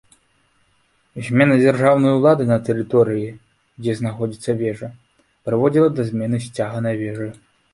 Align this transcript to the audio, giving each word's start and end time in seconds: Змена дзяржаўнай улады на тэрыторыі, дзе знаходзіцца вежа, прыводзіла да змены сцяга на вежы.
Змена 1.27 1.55
дзяржаўнай 1.63 2.13
улады 2.21 2.43
на 2.53 2.57
тэрыторыі, 2.69 3.29
дзе 3.83 3.91
знаходзіцца 4.01 4.51
вежа, 4.63 4.89
прыводзіла 5.51 5.87
да 5.99 6.03
змены 6.13 6.37
сцяга 6.49 6.77
на 6.89 6.97
вежы. 7.05 7.29